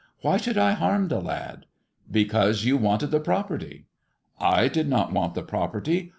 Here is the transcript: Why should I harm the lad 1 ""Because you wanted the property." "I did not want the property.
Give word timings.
Why 0.21 0.37
should 0.37 0.57
I 0.57 0.71
harm 0.71 1.09
the 1.09 1.19
lad 1.19 1.57
1 1.57 1.65
""Because 2.11 2.65
you 2.65 2.75
wanted 2.75 3.11
the 3.11 3.19
property." 3.19 3.85
"I 4.39 4.67
did 4.67 4.89
not 4.89 5.13
want 5.13 5.35
the 5.35 5.43
property. 5.43 6.09